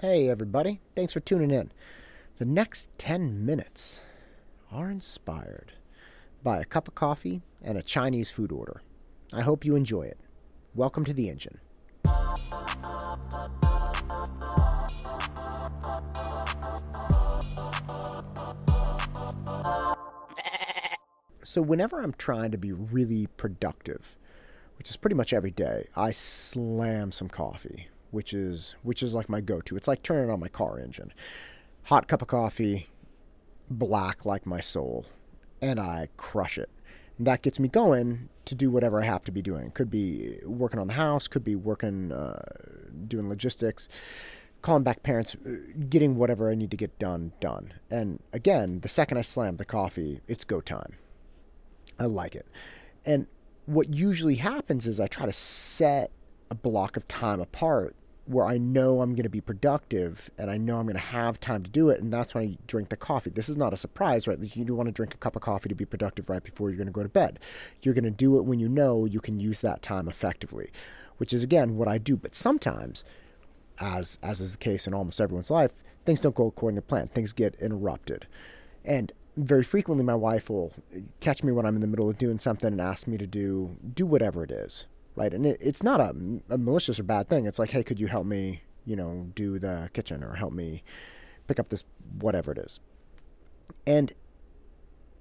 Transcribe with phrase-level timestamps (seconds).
[0.00, 0.78] Hey, everybody.
[0.94, 1.72] Thanks for tuning in.
[2.38, 4.02] The next 10 minutes
[4.70, 5.72] are inspired
[6.40, 8.80] by a cup of coffee and a Chinese food order.
[9.32, 10.20] I hope you enjoy it.
[10.72, 11.58] Welcome to the engine.
[21.42, 24.14] So, whenever I'm trying to be really productive,
[24.78, 29.28] which is pretty much every day, I slam some coffee which is which is like
[29.28, 29.76] my go-to.
[29.76, 31.12] It's like turning on my car engine.
[31.84, 32.88] Hot cup of coffee,
[33.70, 35.06] black like my soul,
[35.60, 36.70] and I crush it.
[37.16, 39.70] And that gets me going to do whatever I have to be doing.
[39.72, 42.42] Could be working on the house, could be working uh,
[43.06, 43.88] doing logistics,
[44.62, 45.50] calling back parents, uh,
[45.88, 47.74] getting whatever I need to get done done.
[47.90, 50.94] And again, the second I slam the coffee, it's go time.
[51.98, 52.46] I like it.
[53.04, 53.26] And
[53.66, 56.10] what usually happens is I try to set
[56.50, 57.94] a block of time apart
[58.28, 61.40] where I know I'm going to be productive and I know I'm going to have
[61.40, 62.00] time to do it.
[62.00, 63.30] And that's when I drink the coffee.
[63.30, 64.38] This is not a surprise, right?
[64.54, 66.76] You do want to drink a cup of coffee to be productive right before you're
[66.76, 67.38] going to go to bed.
[67.82, 70.70] You're going to do it when you know you can use that time effectively,
[71.16, 72.16] which is again what I do.
[72.18, 73.02] But sometimes,
[73.80, 75.72] as as is the case in almost everyone's life,
[76.04, 77.06] things don't go according to plan.
[77.06, 78.26] Things get interrupted,
[78.84, 80.74] and very frequently my wife will
[81.20, 83.76] catch me when I'm in the middle of doing something and ask me to do
[83.94, 84.86] do whatever it is
[85.18, 85.34] right?
[85.34, 86.14] And it, it's not a,
[86.48, 87.46] a, malicious or bad thing.
[87.46, 90.84] It's like, hey, could you help me, you know, do the kitchen or help me
[91.48, 91.84] pick up this
[92.20, 92.78] whatever it is?
[93.86, 94.12] And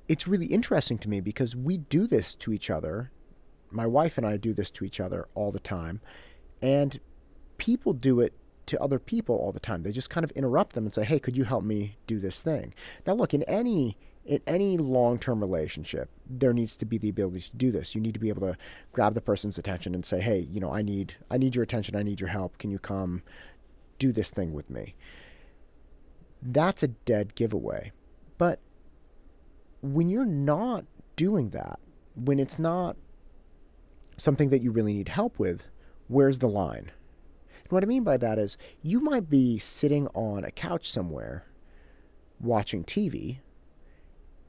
[0.08, 3.12] it's really interesting to me because we do this to each other.
[3.72, 6.00] My wife and I do this to each other all the time,
[6.62, 7.00] and
[7.58, 8.34] people do it
[8.68, 9.84] to other people all the time.
[9.84, 12.42] They just kind of interrupt them and say, "Hey, could you help me do this
[12.42, 12.74] thing?"
[13.06, 17.42] Now, look, in any in any long term relationship, there needs to be the ability
[17.42, 17.96] to do this.
[17.96, 18.58] You need to be able to
[18.92, 21.96] grab the person's attention and say, Hey, you know, I need I need your attention,
[21.96, 22.58] I need your help.
[22.58, 23.24] Can you come
[23.98, 24.96] do this thing with me?
[26.42, 27.94] That's a dead giveaway.
[28.38, 28.60] But
[29.82, 31.80] when you're not doing that,
[32.14, 32.98] when it's not
[34.18, 35.64] something that you really need help with,
[36.08, 36.92] where's the line?
[37.64, 41.46] And what I mean by that is you might be sitting on a couch somewhere
[42.40, 43.40] watching TV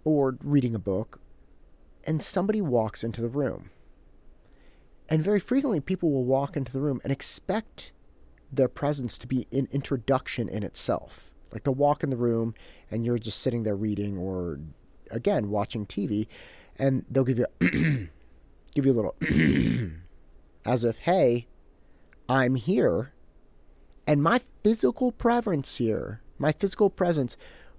[0.04, 1.20] or reading a book,
[2.04, 3.70] and somebody walks into the room.
[5.08, 7.92] And very frequently, people will walk into the room and expect
[8.52, 11.30] their presence to be an introduction in itself.
[11.52, 12.54] Like they'll walk in the room
[12.90, 14.60] and you're just sitting there reading or,
[15.10, 16.26] again, watching TV,
[16.76, 17.46] and they'll give you
[18.74, 19.16] give you a little
[20.64, 21.46] as if, hey,
[22.28, 23.12] I'm here,
[24.06, 27.36] and my physical presence here, my physical presence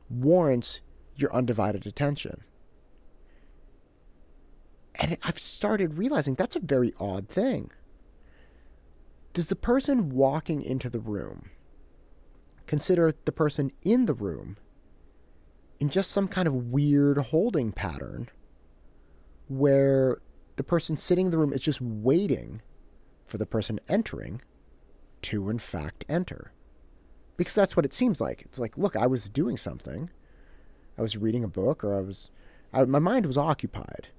[0.10, 0.82] warrants
[1.22, 2.44] your undivided attention.
[4.96, 7.72] And I've started realizing that's a very odd thing.
[9.34, 11.50] Does the person walking into the room
[12.68, 14.58] consider the person in the room
[15.80, 18.30] in just some kind of weird holding pattern
[19.48, 20.22] where
[20.58, 22.62] the person sitting in the room is just waiting
[23.24, 24.42] for the person entering
[25.22, 26.52] to, in fact, enter?
[27.38, 28.42] Because that's what it seems like.
[28.42, 30.10] It's like, look, I was doing something
[31.00, 32.30] I was reading a book or I was,
[32.74, 34.10] I, my mind was occupied.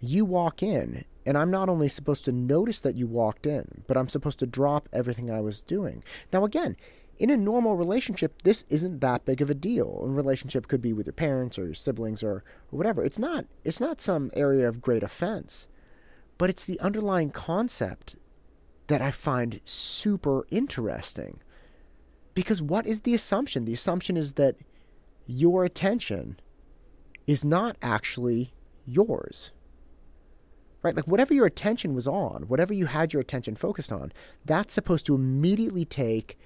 [0.00, 3.96] You walk in, and I'm not only supposed to notice that you walked in, but
[3.96, 6.04] I'm supposed to drop everything I was doing.
[6.32, 6.76] Now, again,
[7.18, 10.02] in a normal relationship, this isn't that big of a deal.
[10.04, 13.04] A relationship could be with your parents or your siblings or, or whatever.
[13.04, 13.44] It's not.
[13.64, 15.66] It's not some area of great offense,
[16.38, 18.14] but it's the underlying concept
[18.86, 21.40] that I find super interesting.
[22.34, 23.64] Because what is the assumption?
[23.64, 24.56] The assumption is that
[25.30, 26.38] your attention
[27.26, 28.52] is not actually
[28.84, 29.52] yours.
[30.82, 30.96] Right?
[30.96, 34.12] Like whatever your attention was on, whatever you had your attention focused on,
[34.44, 36.38] that's supposed to immediately take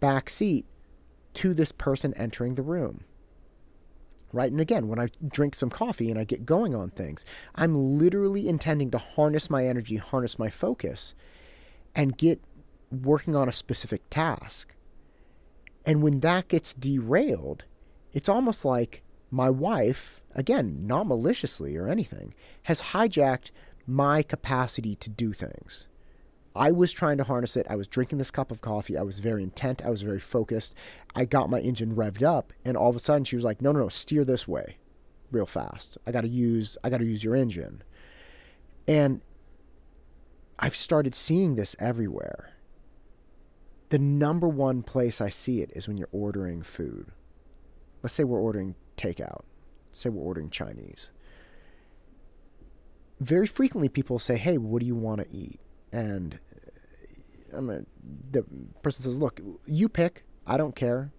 [0.00, 0.66] back seat
[1.34, 3.04] to this person entering the room.
[4.32, 4.52] Right?
[4.52, 7.24] And again, when I drink some coffee and I get going on things,
[7.56, 11.14] I'm literally intending to harness my energy, harness my focus,
[11.96, 12.40] and get
[12.92, 14.74] working on a specific task.
[15.84, 17.64] And when that gets derailed,
[18.12, 22.34] it's almost like my wife, again, not maliciously or anything,
[22.64, 23.50] has hijacked
[23.86, 25.86] my capacity to do things.
[26.54, 27.66] I was trying to harness it.
[27.70, 28.96] I was drinking this cup of coffee.
[28.98, 29.84] I was very intent.
[29.84, 30.74] I was very focused.
[31.14, 33.70] I got my engine revved up, and all of a sudden she was like, "No,
[33.70, 34.78] no, no, steer this way,
[35.30, 35.96] real fast.
[36.06, 36.76] I got to use.
[36.82, 37.84] I got to use your engine."
[38.88, 39.20] And
[40.58, 42.50] I've started seeing this everywhere.
[43.90, 47.12] The number one place I see it is when you're ordering food
[48.02, 49.42] let's say we're ordering takeout,
[49.92, 51.10] say we're ordering Chinese.
[53.18, 55.60] Very frequently, people say, "Hey, what do you want to eat?"
[55.92, 56.38] And
[57.52, 57.80] uh, I'm a,
[58.30, 58.44] the
[58.82, 60.24] person says, "Look, you pick.
[60.46, 61.12] I don't care.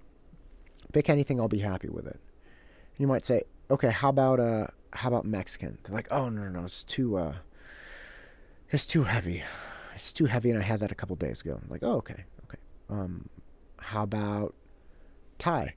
[0.94, 2.20] Pick anything, I'll be happy with it.
[2.98, 5.78] You might say, okay, how about uh, how about Mexican?
[5.84, 7.36] They're like, oh no, no, no, it's too uh,
[8.70, 9.44] it's too heavy.
[9.96, 11.60] It's too heavy, and I had that a couple days ago.
[11.62, 12.58] I'm like, oh, okay, okay.
[12.90, 13.30] Um,
[13.78, 14.56] how about
[15.38, 15.76] Thai?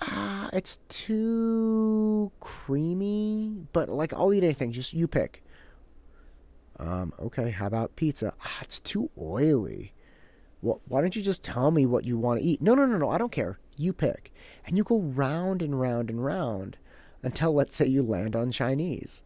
[0.00, 4.72] Ah, it's too creamy, but like I'll eat anything.
[4.72, 5.42] Just you pick.
[6.78, 8.34] Um, okay, how about pizza?
[8.44, 9.94] Ah, it's too oily.
[10.60, 12.62] Well, why don't you just tell me what you want to eat?
[12.62, 13.58] No, no, no, no, I don't care.
[13.76, 14.32] You pick.
[14.66, 16.78] And you go round and round and round
[17.22, 19.22] until, let's say, you land on Chinese.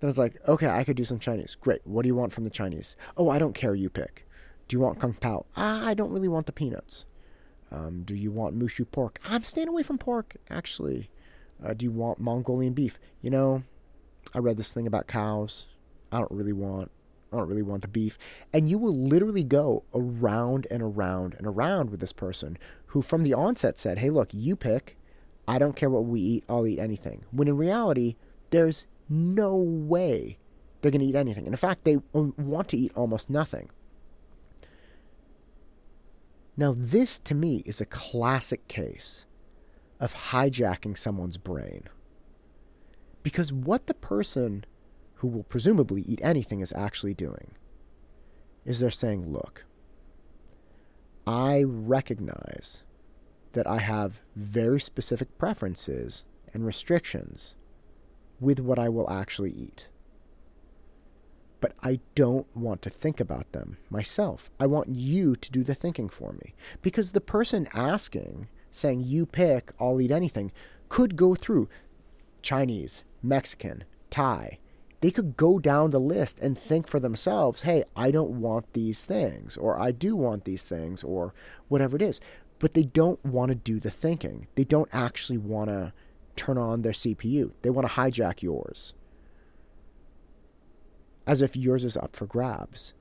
[0.00, 1.56] Then it's like, okay, I could do some Chinese.
[1.60, 1.80] Great.
[1.84, 2.96] What do you want from the Chinese?
[3.16, 3.74] Oh, I don't care.
[3.74, 4.26] You pick.
[4.66, 5.46] Do you want kung pao?
[5.56, 7.04] Ah, I don't really want the peanuts.
[7.72, 9.18] Um, do you want moo shu pork?
[9.28, 11.10] I'm staying away from pork, actually.
[11.64, 12.98] Uh, do you want Mongolian beef?
[13.22, 13.62] You know,
[14.34, 15.66] I read this thing about cows.
[16.10, 16.90] I don't really want
[17.32, 18.18] I don't really want the beef.
[18.52, 23.22] And you will literally go around and around and around with this person who, from
[23.22, 24.98] the onset, said, Hey, look, you pick.
[25.48, 26.44] I don't care what we eat.
[26.48, 27.24] I'll eat anything.
[27.30, 28.16] When in reality,
[28.50, 30.38] there's no way
[30.80, 31.46] they're going to eat anything.
[31.46, 33.70] And in fact, they want to eat almost nothing.
[36.56, 39.24] Now, this to me is a classic case
[39.98, 41.84] of hijacking someone's brain.
[43.22, 44.64] Because what the person
[45.14, 47.52] who will presumably eat anything is actually doing
[48.64, 49.64] is they're saying, look,
[51.26, 52.82] I recognize
[53.52, 57.54] that I have very specific preferences and restrictions
[58.40, 59.88] with what I will actually eat.
[61.62, 64.50] But I don't want to think about them myself.
[64.58, 66.54] I want you to do the thinking for me.
[66.82, 70.50] Because the person asking, saying, you pick, I'll eat anything,
[70.88, 71.68] could go through
[72.42, 74.58] Chinese, Mexican, Thai,
[75.02, 79.04] they could go down the list and think for themselves, hey, I don't want these
[79.04, 81.32] things, or I do want these things, or
[81.68, 82.20] whatever it is.
[82.58, 84.48] But they don't want to do the thinking.
[84.56, 85.92] They don't actually want to
[86.34, 87.52] turn on their CPU.
[87.62, 88.94] They want to hijack yours.
[91.26, 92.92] As if yours is up for grabs.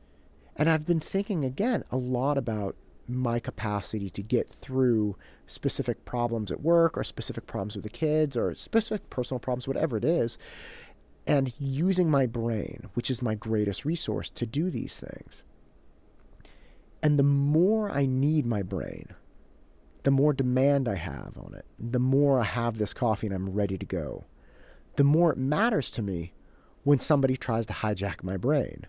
[0.56, 2.76] And I've been thinking again a lot about
[3.08, 8.38] my capacity to get through specific problems at work or specific problems with the kids
[8.38, 10.38] or specific personal problems, whatever it is
[11.28, 15.44] and using my brain, which is my greatest resource, to do these things.
[17.04, 19.08] And the more I need my brain,
[20.04, 23.50] the more demand I have on it, the more I have this coffee and I'm
[23.50, 24.26] ready to go,
[24.96, 26.34] the more it matters to me
[26.84, 28.88] when somebody tries to hijack my brain.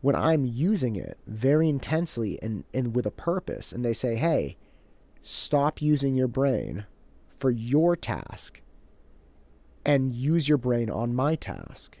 [0.00, 4.56] When I'm using it very intensely and, and with a purpose, and they say, hey,
[5.22, 6.86] stop using your brain
[7.36, 8.60] for your task
[9.84, 11.98] and use your brain on my task.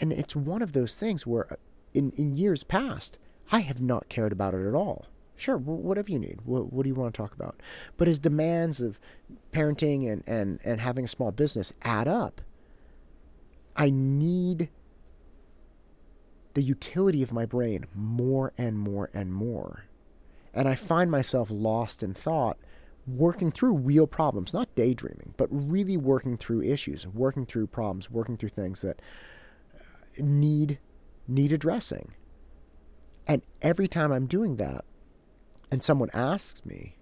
[0.00, 1.58] And it's one of those things where
[1.92, 3.18] in, in years past,
[3.52, 5.06] I have not cared about it at all.
[5.36, 6.40] Sure, whatever you need.
[6.44, 7.60] What, what do you want to talk about?
[7.96, 9.00] But as demands of
[9.54, 12.40] parenting and, and, and having a small business add up,
[13.76, 14.68] I need
[16.54, 19.84] the utility of my brain more and more and more.
[20.52, 22.58] And I find myself lost in thought
[23.06, 28.36] working through real problems, not daydreaming, but really working through issues, working through problems, working
[28.36, 29.00] through things that
[29.74, 29.82] uh,
[30.18, 30.78] need
[31.26, 32.12] need addressing.
[33.26, 34.84] And every time I'm doing that
[35.70, 36.96] and someone asks me,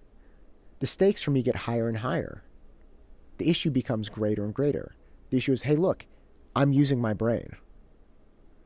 [0.82, 2.42] the stakes for me get higher and higher.
[3.38, 4.96] The issue becomes greater and greater.
[5.30, 6.04] The issue is, hey, look,
[6.54, 7.56] I'm using my brain.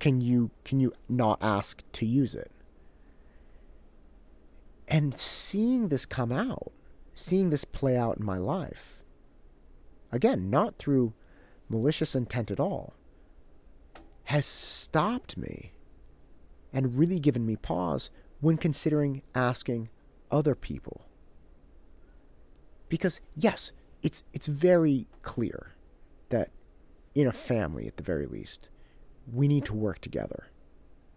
[0.00, 2.50] Can you can you not ask to use it?
[4.88, 6.72] And seeing this come out
[7.16, 9.02] seeing this play out in my life,
[10.12, 11.14] again, not through
[11.68, 12.92] malicious intent at all,
[14.24, 15.72] has stopped me
[16.72, 19.88] and really given me pause when considering asking
[20.30, 21.05] other people.
[22.88, 25.74] Because, yes, it's, it's very clear
[26.28, 26.50] that
[27.14, 28.68] in a family, at the very least,
[29.32, 30.46] we need to work together.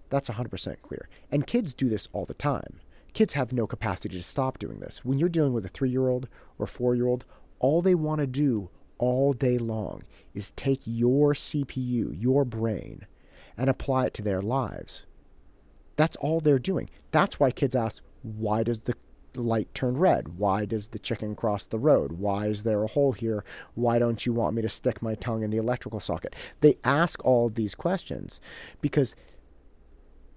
[0.09, 1.09] That's 100% clear.
[1.31, 2.79] And kids do this all the time.
[3.13, 5.03] Kids have no capacity to stop doing this.
[5.03, 7.25] When you're dealing with a three year old or four year old,
[7.59, 13.05] all they want to do all day long is take your CPU, your brain,
[13.57, 15.03] and apply it to their lives.
[15.95, 16.89] That's all they're doing.
[17.11, 18.95] That's why kids ask, why does the
[19.35, 20.37] light turn red?
[20.37, 22.13] Why does the chicken cross the road?
[22.13, 23.43] Why is there a hole here?
[23.75, 26.35] Why don't you want me to stick my tongue in the electrical socket?
[26.61, 28.39] They ask all these questions
[28.81, 29.15] because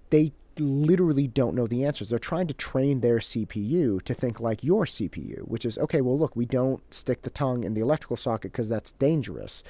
[0.09, 2.09] they literally don't know the answers.
[2.09, 6.17] They're trying to train their CPU to think like your CPU, which is okay, well,
[6.17, 9.63] look, we don't stick the tongue in the electrical socket because that's dangerous.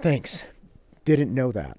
[0.00, 0.44] Thanks.
[1.04, 1.78] Didn't know that.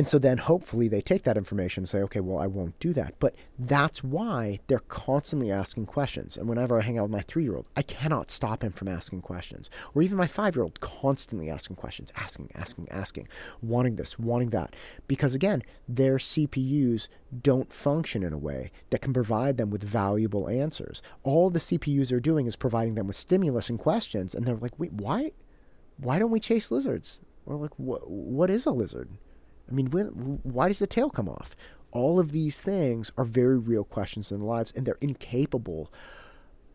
[0.00, 2.94] And so then hopefully they take that information and say, okay, well, I won't do
[2.94, 3.16] that.
[3.18, 6.38] But that's why they're constantly asking questions.
[6.38, 8.88] And whenever I hang out with my three year old, I cannot stop him from
[8.88, 9.68] asking questions.
[9.94, 13.28] Or even my five year old constantly asking questions, asking, asking, asking,
[13.60, 14.74] wanting this, wanting that.
[15.06, 17.08] Because again, their CPUs
[17.42, 21.02] don't function in a way that can provide them with valuable answers.
[21.24, 24.34] All the CPUs are doing is providing them with stimulus and questions.
[24.34, 25.32] And they're like, wait, why?
[25.98, 27.18] Why don't we chase lizards?
[27.44, 29.10] Or like, what, what is a lizard?
[29.70, 31.54] I mean, when, why does the tail come off?
[31.92, 35.92] All of these things are very real questions in lives, and they're incapable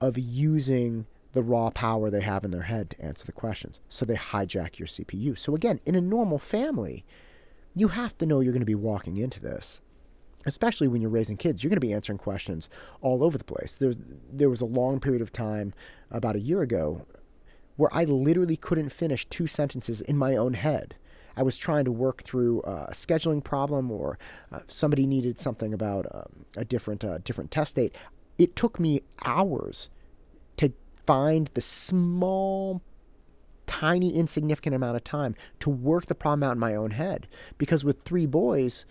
[0.02, 3.80] of using the raw power they have in their head to answer the questions.
[3.90, 5.38] So they hijack your CPU.
[5.38, 7.06] So again, in a normal family,
[7.75, 9.82] you have to know you're going to be walking into this.
[10.46, 12.70] Especially when you're raising kids, you're going to be answering questions
[13.02, 13.75] all over the place.
[13.75, 13.98] There's,
[14.32, 15.74] there was a long period of time
[16.10, 17.06] about a year ago
[17.75, 20.96] where I literally couldn't finish two sentences in my own head
[21.38, 24.18] I was trying to work through a scheduling problem or
[24.51, 27.96] uh, somebody needed something about um, a different uh, different test date.
[28.38, 29.89] It took me hours
[30.58, 30.74] to
[31.06, 32.82] find the small
[33.65, 37.27] tiny insignificant amount of time to work the problem out in my own head
[37.58, 38.86] because with three boys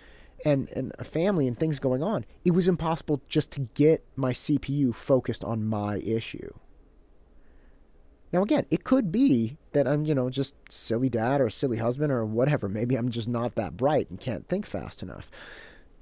[0.44, 4.32] and, and a family and things going on it was impossible just to get my
[4.32, 6.52] cpu focused on my issue
[8.34, 12.10] now, again, it could be that I'm, you know, just silly dad or silly husband
[12.10, 12.68] or whatever.
[12.68, 15.30] Maybe I'm just not that bright and can't think fast enough.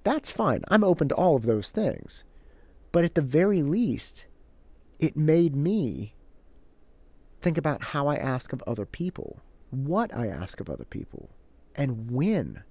[0.02, 0.64] That's fine.
[0.68, 2.24] I'm open to all of those things.
[2.90, 4.24] But at the very least,
[4.98, 6.14] it made me
[7.42, 11.28] think about how I ask of other people, what I ask of other people,
[11.76, 12.62] and when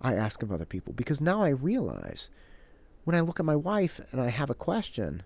[0.00, 0.92] I ask of other people.
[0.92, 2.30] Because now I realize
[3.04, 5.22] when I look at my wife and I have a question,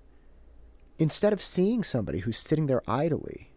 [1.00, 3.50] instead of seeing somebody who's sitting there idly.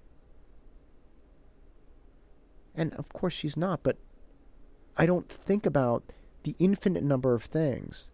[2.74, 3.98] And of course she's not, but
[4.98, 6.04] I don't think about
[6.44, 8.12] the infinite number of things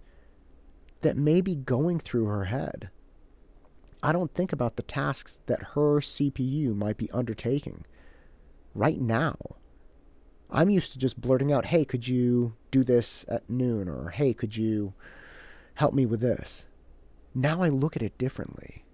[1.01, 2.89] that may be going through her head.
[4.01, 7.85] I don't think about the tasks that her CPU might be undertaking
[8.73, 9.37] right now.
[10.49, 13.87] I'm used to just blurting out, hey, could you do this at noon?
[13.87, 14.93] Or hey, could you
[15.75, 16.65] help me with this?
[17.35, 18.85] Now I look at it differently.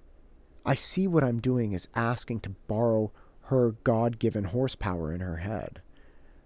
[0.65, 3.11] I see what I'm doing is asking to borrow
[3.43, 5.81] her God given horsepower in her head.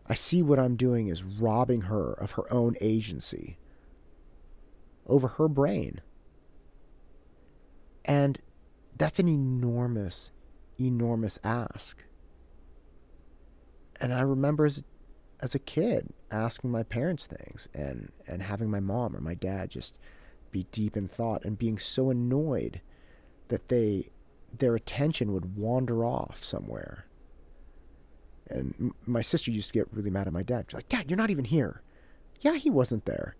[0.07, 3.57] I see what I'm doing is robbing her of her own agency
[5.07, 6.01] over her brain.
[8.03, 8.39] And
[8.97, 10.31] that's an enormous,
[10.79, 12.03] enormous ask.
[14.01, 14.83] And I remember as,
[15.39, 19.69] as a kid asking my parents things and, and having my mom or my dad
[19.69, 19.95] just
[20.51, 22.81] be deep in thought and being so annoyed
[23.50, 24.10] that they
[24.58, 27.06] their attention would wander off somewhere.
[28.50, 30.65] And my sister used to get really mad at my dad.
[30.68, 31.82] She's like, "Dad, you're not even here."
[32.41, 33.36] Yeah, he wasn't there.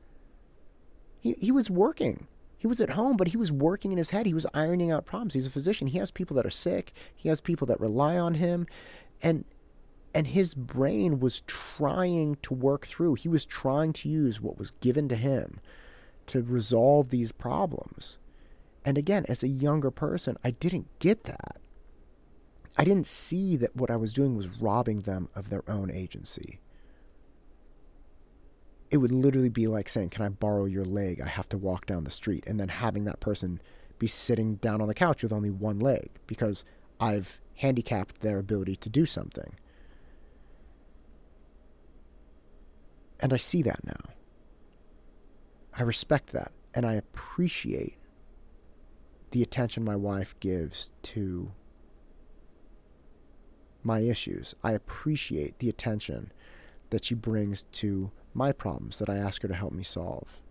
[1.20, 2.28] He he was working.
[2.58, 4.26] He was at home, but he was working in his head.
[4.26, 5.34] He was ironing out problems.
[5.34, 5.88] He's a physician.
[5.88, 6.94] He has people that are sick.
[7.16, 8.68] He has people that rely on him,
[9.24, 9.46] and
[10.14, 13.16] and his brain was trying to work through.
[13.16, 15.60] He was trying to use what was given to him
[16.28, 18.19] to resolve these problems.
[18.86, 21.58] And again, as a younger person, I didn't get that.
[22.78, 26.60] I didn't see that what I was doing was robbing them of their own agency.
[28.90, 31.22] It would literally be like saying, Can I borrow your leg?
[31.22, 32.44] I have to walk down the street.
[32.48, 33.62] And then having that person
[34.00, 36.64] be sitting down on the couch with only one leg because
[37.00, 39.56] I've handicapped their ability to do something.
[43.20, 44.14] And I see that now.
[45.78, 46.54] I respect that.
[46.74, 47.99] And I appreciate
[49.32, 51.52] the attention my wife gives to
[53.84, 54.56] my issues.
[54.64, 56.32] I appreciate the attention
[56.90, 60.42] that she brings to my problems that I ask her to help me solve.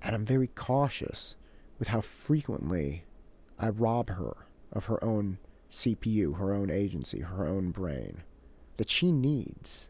[0.00, 1.34] And I'm very cautious
[1.78, 3.04] with how frequently
[3.58, 4.36] I rob her
[4.72, 5.38] of her own
[5.70, 8.22] CPU, her own agency, her own brain
[8.76, 9.88] that she needs.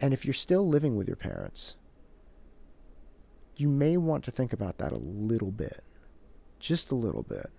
[0.00, 1.76] And if you're still living with your parents,
[3.56, 5.82] you may want to think about that a little bit.
[6.58, 7.50] Just a little bit.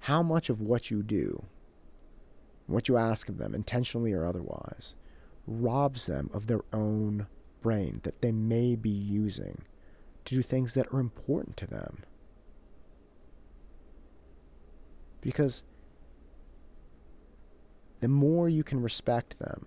[0.00, 1.44] How much of what you do,
[2.66, 4.94] what you ask of them, intentionally or otherwise,
[5.46, 7.26] robs them of their own
[7.62, 9.62] brain that they may be using
[10.24, 12.02] to do things that are important to them.
[15.20, 15.62] Because
[18.00, 19.66] the more you can respect them,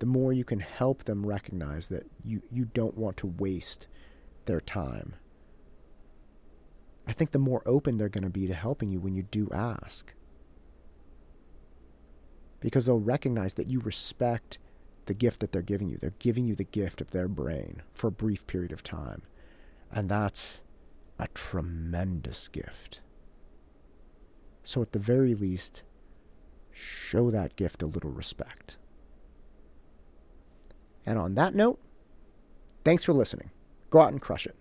[0.00, 3.86] the more you can help them recognize that you, you don't want to waste
[4.46, 5.14] their time.
[7.06, 9.48] I think the more open they're going to be to helping you when you do
[9.52, 10.14] ask.
[12.60, 14.58] Because they'll recognize that you respect
[15.04, 15.98] the gift that they're giving you.
[15.98, 19.22] They're giving you the gift of their brain for a brief period of time.
[19.92, 20.62] And that's
[21.18, 23.00] a tremendous gift.
[24.62, 25.82] So, at the very least,
[26.72, 28.76] show that gift a little respect.
[31.06, 31.78] And on that note,
[32.84, 33.50] thanks for listening.
[33.90, 34.56] Go out and crush it.